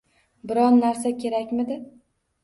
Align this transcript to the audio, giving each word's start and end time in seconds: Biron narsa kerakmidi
Biron 0.51 0.79
narsa 0.83 1.11
kerakmidi 1.23 1.77